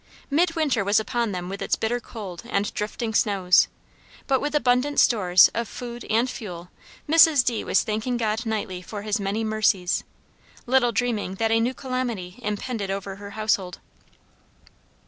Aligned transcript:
Midwinter 0.31 0.83
was 0.83 0.99
upon 0.99 1.31
them 1.31 1.47
with 1.47 1.61
its 1.61 1.75
bitter 1.75 1.99
cold 1.99 2.41
and 2.49 2.73
drifting 2.73 3.13
snows; 3.13 3.67
but 4.25 4.41
with 4.41 4.55
abundant 4.55 4.99
stores 4.99 5.49
of 5.53 5.67
food 5.67 6.07
and 6.09 6.27
fuel, 6.27 6.71
Mrs. 7.07 7.45
D. 7.45 7.63
was 7.63 7.83
thanking 7.83 8.17
God 8.17 8.43
nightly 8.43 8.81
for 8.81 9.03
his 9.03 9.19
many 9.19 9.43
mercies, 9.43 10.03
little 10.65 10.91
dreaming 10.91 11.35
that 11.35 11.51
a 11.51 11.59
new 11.59 11.75
calamity 11.75 12.39
impended 12.41 12.89
over 12.89 13.17
her 13.17 13.29
household. 13.37 13.77